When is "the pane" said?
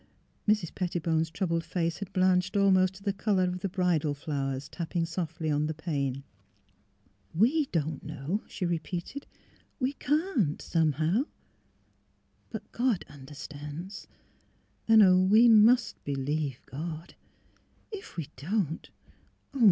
5.67-6.23